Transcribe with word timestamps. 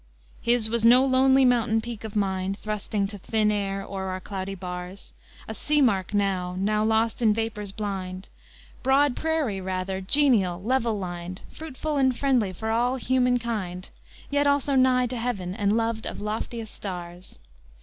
His 0.41 0.67
was 0.67 0.83
no 0.83 1.05
lonely 1.05 1.45
mountain 1.45 1.79
peak 1.79 2.03
of 2.03 2.15
mind, 2.15 2.57
Thrusting 2.57 3.05
to 3.05 3.19
thin 3.19 3.51
air 3.51 3.83
o'er 3.85 4.05
our 4.09 4.19
cloudy 4.19 4.55
bars, 4.55 5.13
A 5.47 5.53
sea 5.53 5.79
mark 5.79 6.11
now, 6.11 6.55
now 6.57 6.83
lost 6.83 7.21
in 7.21 7.35
vapors 7.35 7.71
blind; 7.71 8.27
Broad 8.81 9.15
prairie 9.15 9.61
rather, 9.61 10.01
genial, 10.01 10.59
level 10.63 10.97
lined, 10.97 11.41
Fruitful 11.51 11.97
and 11.97 12.17
friendly 12.17 12.51
for 12.51 12.71
all 12.71 12.95
human 12.95 13.37
kind, 13.37 13.91
Yet 14.31 14.47
also 14.47 14.73
nigh 14.73 15.05
to 15.05 15.17
heaven 15.17 15.53
and 15.53 15.77
loved 15.77 16.07
of 16.07 16.19
loftiest 16.19 16.73
stars. 16.73 17.37